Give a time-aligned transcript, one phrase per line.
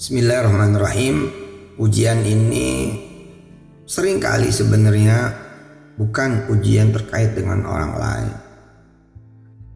[0.00, 1.28] Bismillahirrahmanirrahim.
[1.76, 2.88] Ujian ini
[3.84, 5.28] sering kali sebenarnya
[6.00, 8.32] bukan ujian terkait dengan orang lain.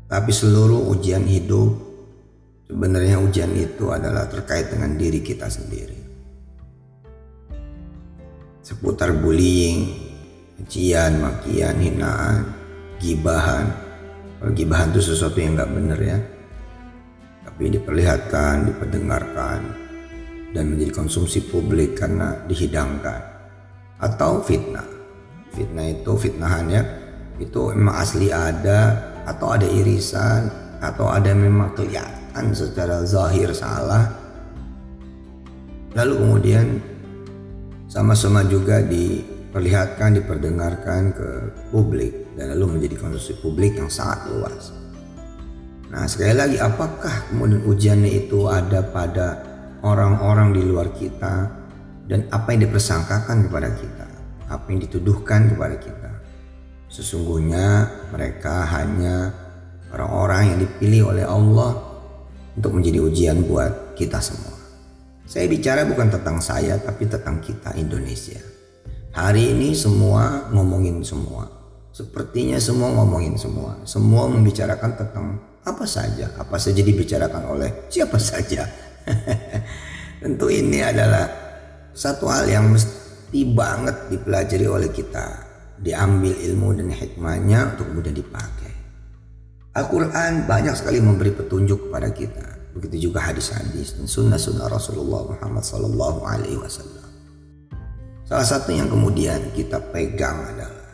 [0.09, 1.77] Tapi seluruh ujian hidup
[2.64, 6.00] sebenarnya ujian itu adalah terkait dengan diri kita sendiri.
[8.64, 9.93] Seputar bullying,
[10.64, 12.48] ujian, makian, hinaan,
[12.96, 13.68] gibahan.
[14.41, 16.16] Kalau gibahan itu sesuatu yang nggak benar ya.
[17.45, 19.84] Tapi diperlihatkan, diperdengarkan,
[20.54, 23.20] dan menjadi konsumsi publik karena dihidangkan
[23.98, 24.86] atau fitnah.
[25.50, 26.82] Fitnah itu fitnahannya
[27.42, 30.46] itu memang asli ada atau ada irisan
[30.78, 34.14] atau ada memang kelihatan secara zahir salah.
[35.94, 36.66] Lalu kemudian
[37.91, 41.28] sama-sama juga diperlihatkan diperdengarkan ke
[41.70, 44.74] publik dan lalu menjadi konsumsi publik yang sangat luas.
[45.94, 49.53] Nah sekali lagi apakah kemudian ujiannya itu ada pada
[49.84, 51.52] orang-orang di luar kita
[52.08, 54.08] dan apa yang dipersangkakan kepada kita,
[54.48, 56.10] apa yang dituduhkan kepada kita.
[56.88, 59.30] Sesungguhnya mereka hanya
[59.92, 61.77] orang-orang yang dipilih oleh Allah
[62.56, 64.56] untuk menjadi ujian buat kita semua.
[65.24, 68.40] Saya bicara bukan tentang saya tapi tentang kita Indonesia.
[69.14, 71.46] Hari ini semua ngomongin semua.
[71.94, 73.78] Sepertinya semua ngomongin semua.
[73.86, 75.27] Semua membicarakan tentang
[75.64, 78.68] apa saja, apa saja dibicarakan oleh siapa saja.
[80.22, 81.28] Tentu ini adalah
[81.94, 85.46] satu hal yang mesti banget dipelajari oleh kita.
[85.78, 88.72] Diambil ilmu dan hikmahnya untuk mudah dipakai.
[89.74, 92.46] Al-Quran banyak sekali memberi petunjuk kepada kita.
[92.78, 97.11] Begitu juga hadis-hadis dan sunnah-sunnah Rasulullah Muhammad Wasallam.
[98.24, 100.84] Salah satu yang kemudian kita pegang adalah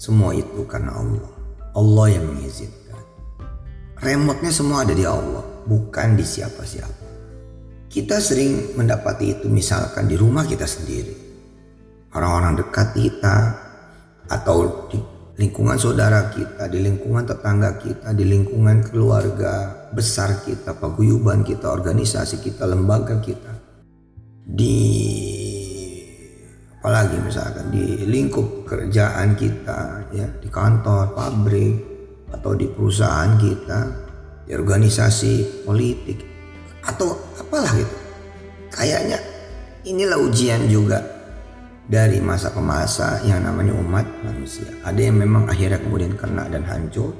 [0.00, 1.32] semua itu karena Allah.
[1.76, 3.04] Allah yang mengizinkan.
[4.00, 6.99] Remote-nya semua ada di Allah, bukan di siapa-siapa.
[7.90, 11.10] Kita sering mendapati itu misalkan di rumah kita sendiri.
[12.14, 13.36] Orang-orang dekat kita
[14.30, 15.02] atau di
[15.34, 22.38] lingkungan saudara kita, di lingkungan tetangga kita, di lingkungan keluarga besar kita, paguyuban kita, organisasi
[22.38, 23.58] kita, lembaga kita.
[24.46, 24.78] Di
[26.78, 31.74] apalagi misalkan di lingkup kerjaan kita ya, di kantor, pabrik
[32.30, 33.80] atau di perusahaan kita,
[34.46, 36.22] di organisasi politik
[36.86, 37.96] atau apalah gitu.
[38.70, 39.18] Kayaknya
[39.82, 41.02] inilah ujian juga
[41.90, 44.70] dari masa ke masa yang namanya umat manusia.
[44.86, 47.10] Ada yang memang akhirnya kemudian kena dan hancur,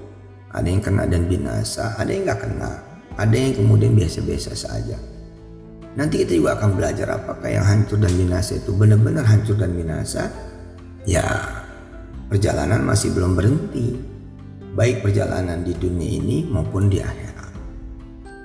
[0.54, 2.78] ada yang kena dan binasa, ada yang nggak kena,
[3.18, 4.94] ada yang kemudian biasa-biasa saja.
[5.98, 10.30] Nanti kita juga akan belajar apakah yang hancur dan binasa itu benar-benar hancur dan binasa.
[11.02, 11.26] Ya,
[12.30, 13.98] perjalanan masih belum berhenti.
[14.78, 17.30] Baik perjalanan di dunia ini maupun di akhirat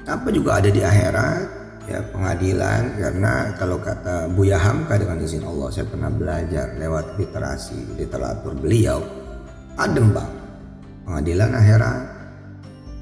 [0.05, 2.97] apa juga ada di akhirat ya pengadilan.
[2.97, 9.01] Karena kalau kata Buya Hamka dengan izin Allah saya pernah belajar lewat literasi literatur beliau
[9.75, 10.31] adem bang
[11.03, 11.99] pengadilan akhirat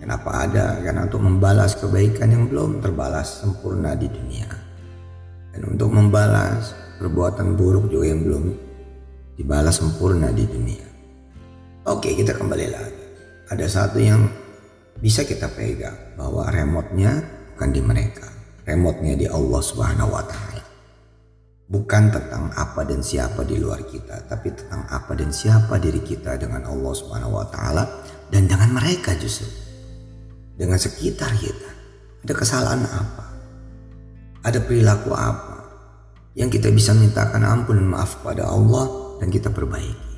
[0.03, 0.65] kenapa ada?
[0.83, 4.51] Karena untuk membalas kebaikan yang belum terbalas sempurna di dunia.
[5.55, 8.43] Dan untuk membalas perbuatan buruk juga yang belum
[9.39, 10.87] dibalas sempurna di dunia.
[11.87, 13.03] Oke kita kembali lagi.
[13.47, 14.25] Ada satu yang
[14.97, 17.21] bisa kita pegang bahwa remote-nya
[17.53, 18.32] bukan di mereka.
[18.63, 20.63] Remote-nya di Allah Subhanahu wa taala.
[21.67, 26.39] Bukan tentang apa dan siapa di luar kita, tapi tentang apa dan siapa diri kita
[26.39, 27.83] dengan Allah Subhanahu wa taala
[28.31, 29.51] dan dengan mereka justru.
[30.53, 31.69] Dengan sekitar kita.
[32.23, 33.25] Ada kesalahan apa?
[34.47, 35.59] Ada perilaku apa?
[36.35, 40.13] Yang kita bisa mintakan ampun dan maaf pada Allah dan kita perbaiki.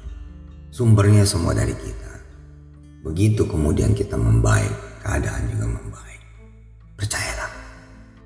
[0.69, 2.11] Sumbernya semua dari kita.
[3.05, 4.73] Begitu kemudian kita membaik,
[5.05, 6.21] keadaan juga membaik.
[6.97, 7.44] Percayalah.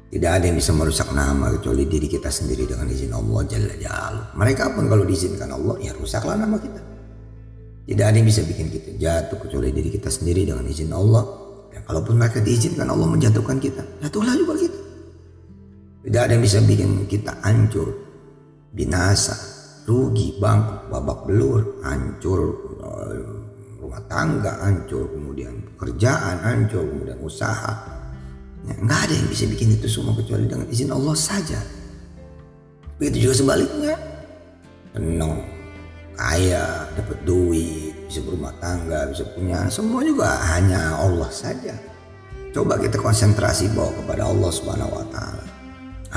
[0.10, 4.24] Tidak ada yang bisa merusak nama kecuali diri kita sendiri dengan izin Allah Jalla Jalla.
[4.34, 6.82] Mereka pun kalau diizinkan Allah ya rusaklah nama kita.
[7.86, 11.26] Tidak ada yang bisa bikin kita jatuh kecuali diri kita sendiri dengan izin Allah.
[11.70, 14.80] Dan kalaupun mereka diizinkan Allah menjatuhkan kita, jatuhlah juga kita.
[16.10, 17.94] Tidak ada yang bisa bikin kita hancur,
[18.74, 19.38] binasa,
[19.86, 22.42] rugi, bangkrut, babak belur, hancur,
[23.78, 27.99] rumah tangga hancur, kemudian pekerjaan hancur, kemudian usaha.
[28.68, 31.60] Ya, nggak ada yang bisa bikin itu semua kecuali dengan izin Allah saja.
[33.00, 33.96] Begitu juga sebaliknya.
[34.92, 35.40] Tenang,
[36.18, 41.72] kaya, dapat duit, bisa berumah tangga, bisa punya, semua juga hanya Allah saja.
[42.50, 45.46] Coba kita konsentrasi bawa kepada Allah Subhanahu wa taala.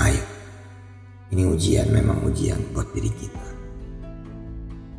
[0.00, 0.25] Ayo.
[1.33, 3.47] Ini ujian memang ujian buat diri kita.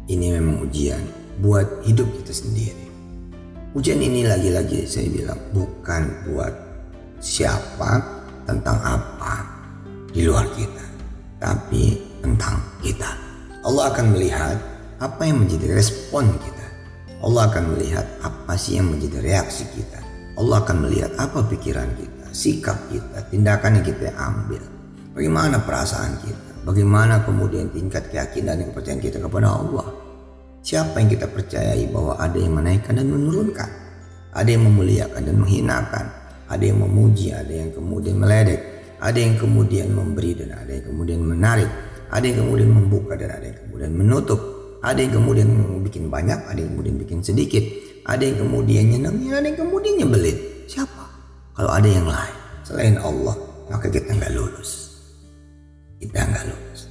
[0.09, 1.01] Ini memang ujian
[1.45, 2.85] buat hidup kita sendiri.
[3.77, 6.72] Ujian ini lagi-lagi saya bilang bukan buat
[7.23, 8.03] siapa
[8.43, 9.47] tentang apa,
[10.11, 10.83] di luar kita,
[11.39, 13.15] tapi tentang kita.
[13.63, 14.59] Allah akan melihat
[14.99, 16.67] apa yang menjadi respon kita.
[17.23, 20.03] Allah akan melihat apa sih yang menjadi reaksi kita.
[20.35, 24.59] Allah akan melihat apa pikiran kita, sikap kita, tindakan yang kita ambil.
[25.15, 29.87] Bagaimana perasaan kita, bagaimana kemudian tingkat keyakinan dan kepercayaan kita kepada Allah.
[30.59, 33.69] Siapa yang kita percayai bahwa ada yang menaikkan dan menurunkan,
[34.35, 36.05] ada yang memuliakan dan menghinakan,
[36.53, 38.61] ada yang memuji, ada yang kemudian meledek,
[39.01, 41.69] ada yang kemudian memberi dan ada yang kemudian menarik,
[42.13, 44.39] ada yang kemudian membuka dan ada yang kemudian menutup,
[44.85, 45.49] ada yang kemudian
[45.81, 47.63] bikin banyak, ada yang kemudian bikin sedikit,
[48.05, 50.37] ada yang kemudian nyenengin, ada yang kemudian nyebelin.
[50.69, 51.03] Siapa?
[51.57, 53.35] Kalau ada yang lain selain Allah,
[53.67, 55.01] maka kita nggak lulus.
[55.99, 56.81] Kita nggak lulus.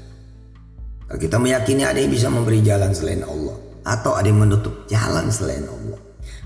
[1.08, 5.28] Kalau kita meyakini ada yang bisa memberi jalan selain Allah, atau ada yang menutup jalan
[5.28, 6.00] selain Allah,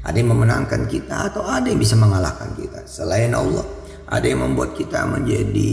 [0.06, 3.66] ada yang memenangkan kita, atau ada yang bisa mengalahkan kita selain Allah,
[4.06, 5.72] ada yang membuat kita menjadi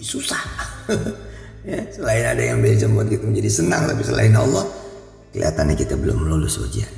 [0.00, 0.42] susah.
[1.68, 4.64] ya, selain ada yang bisa membuat kita menjadi senang, tapi selain Allah,
[5.34, 6.90] kelihatannya kita belum lulus ujian.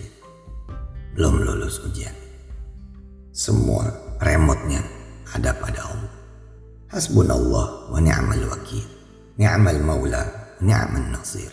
[1.17, 2.12] Belum lulus ujian.
[3.32, 3.88] Semua
[4.20, 4.85] remotnya
[5.32, 6.12] ada pada Allah.
[6.93, 8.85] Hasbunallah wa ni'mal wakil.
[9.41, 10.23] Ni'mal maula,
[10.61, 11.49] ni'mal nasir.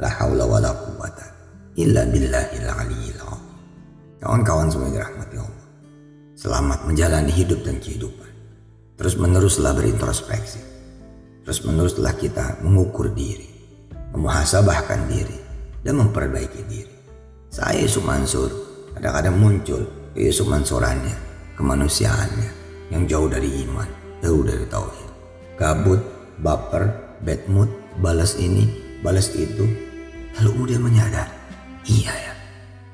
[0.00, 1.26] La haula wa la quwata
[1.76, 3.21] illa billahil aliyyil
[4.22, 5.66] Kawan-kawan semua dirahmati Allah.
[6.38, 8.30] Selamat menjalani hidup dan kehidupan.
[8.94, 10.62] Terus meneruslah berintrospeksi.
[11.42, 13.50] Terus meneruslah kita mengukur diri,
[14.14, 15.34] memuhasabahkan diri,
[15.82, 16.94] dan memperbaiki diri.
[17.50, 18.46] Saya Yusuf Mansur
[18.94, 19.82] kadang-kadang muncul
[20.14, 21.18] Yusuf Mansurannya,
[21.58, 22.50] kemanusiaannya
[22.94, 23.90] yang jauh dari iman,
[24.22, 25.10] jauh dari tauhid.
[25.58, 25.98] Gabut,
[26.38, 26.94] baper,
[27.26, 28.70] bad mood, balas ini,
[29.02, 29.66] balas itu.
[30.38, 31.26] Lalu kemudian menyadar,
[31.90, 32.31] iya ya,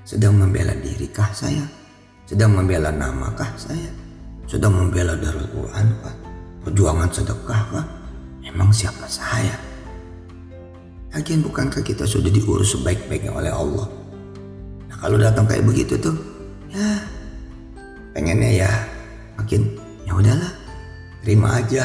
[0.09, 1.61] sedang membela diri kah saya?
[2.25, 3.93] Sedang membela namakah saya?
[4.49, 6.17] Sedang membela Darul Quran kah?
[6.65, 7.87] Perjuangan sedekah kah?
[8.41, 9.53] Emang siapa saya?
[11.13, 13.85] Lagian bukankah kita sudah diurus sebaik-baiknya oleh Allah?
[14.89, 16.17] Nah kalau datang kayak begitu tuh,
[16.73, 17.05] ya
[18.17, 18.71] pengennya ya
[19.37, 19.77] makin
[20.09, 20.53] ya udahlah
[21.21, 21.85] terima aja.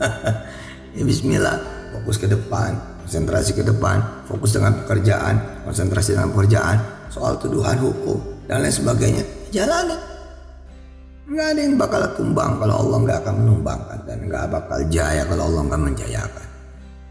[0.96, 1.60] ya Bismillah
[1.92, 4.00] fokus ke depan, konsentrasi ke depan,
[4.32, 9.24] fokus dengan pekerjaan, konsentrasi dengan pekerjaan, soal tuduhan hukum dan lain sebagainya
[9.54, 9.96] jalani.
[11.24, 15.48] Nggak ada yang bakal tumbang kalau Allah nggak akan menumbangkan dan nggak bakal jaya kalau
[15.48, 16.48] Allah nggak menjayakan.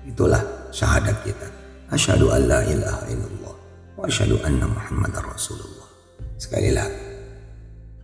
[0.06, 1.48] Itulah syahadat kita.
[1.90, 3.56] Asyhadu an la ilaha illallah
[3.98, 5.90] wa asyhadu anna Muhammadar Rasulullah.
[6.38, 7.02] Sekali lagi,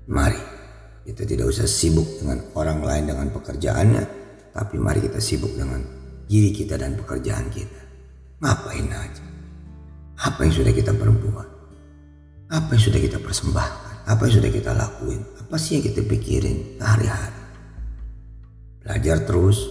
[0.10, 0.42] mari
[1.06, 4.04] kita tidak usah sibuk dengan orang lain dengan pekerjaannya,
[4.54, 5.82] tapi mari kita sibuk dengan
[6.26, 7.82] diri kita dan pekerjaan kita.
[8.42, 9.26] Ngapain aja?
[10.26, 11.59] Apa yang sudah kita perbuat?
[12.50, 14.10] Apa yang sudah kita persembahkan?
[14.10, 15.22] Apa yang sudah kita lakuin?
[15.38, 17.38] Apa sih yang kita pikirin hari-hari?
[18.82, 19.70] Belajar terus,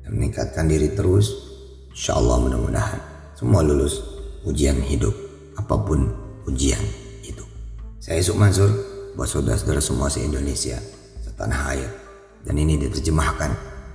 [0.00, 1.52] dan meningkatkan diri terus.
[1.92, 3.00] Insya Allah mudah-mudahan
[3.36, 4.00] semua lulus
[4.48, 5.12] ujian hidup,
[5.60, 6.16] apa pun
[6.48, 6.80] ujian
[7.20, 7.44] itu.
[8.00, 8.72] Saya Yusuf Mansur,
[9.12, 10.80] buat saudara-saudara semua se-Indonesia,
[11.28, 11.90] setanah air.
[12.40, 13.50] Dan ini diterjemahkan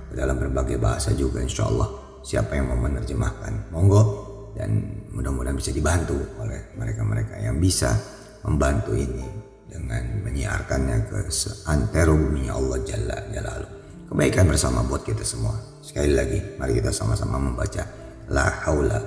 [0.06, 1.90] ke dalam berbagai bahasa juga insya Allah.
[2.22, 4.29] Siapa yang mau menerjemahkan, monggo.
[4.56, 4.70] Dan
[5.14, 7.94] mudah-mudahan bisa dibantu oleh mereka-mereka yang bisa
[8.42, 9.26] membantu ini
[9.70, 13.68] dengan menyiarkannya ke seantero bumi Allah Jalla Jalalu.
[14.10, 15.54] Kebaikan bersama buat kita semua.
[15.80, 17.86] Sekali lagi, mari kita sama-sama membaca
[18.30, 18.98] La haula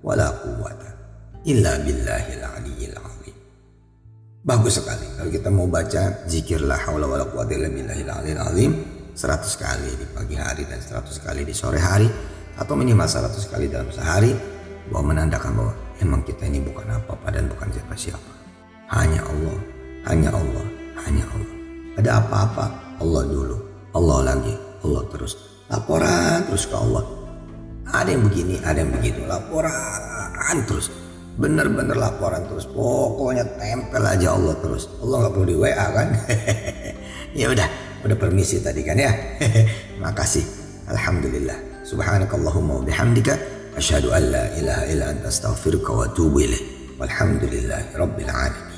[0.00, 0.90] wa la quwata
[1.44, 3.36] illa billahil aliyyil azim.
[4.42, 8.42] Bagus sekali kalau kita mau baca zikir la haula wa la quwata illa billahil aliyyil
[8.42, 8.72] azim
[9.12, 12.08] 100 kali di pagi hari dan 100 kali di sore hari
[12.56, 14.32] atau minimal 100 kali dalam sehari
[14.90, 18.30] bahwa menandakan bahwa emang kita ini bukan apa-apa dan bukan siapa-siapa.
[18.90, 19.58] Hanya Allah,
[20.10, 20.66] hanya Allah,
[21.06, 21.54] hanya Allah.
[22.00, 22.64] Ada apa-apa,
[22.98, 23.56] Allah dulu,
[23.94, 25.32] Allah lagi, Allah terus.
[25.70, 27.04] Laporan terus ke Allah.
[27.92, 29.20] Ada yang begini, ada yang begitu.
[29.24, 30.92] Laporan terus.
[31.36, 32.68] Bener-bener laporan terus.
[32.68, 34.88] Pokoknya tempel aja Allah terus.
[35.00, 36.08] Allah nggak perlu di WA kan?
[37.40, 37.68] ya udah,
[38.04, 39.12] udah permisi tadi kan ya.
[40.04, 40.44] Makasih.
[40.92, 41.56] Alhamdulillah.
[41.88, 43.34] Subhanakallahumma wa bihamdika
[43.76, 46.64] asyhadu an la ilaha illa anta astaghfiruka wa atubu ilaik.
[47.00, 48.71] Walhamdulillahi rabbil alamin.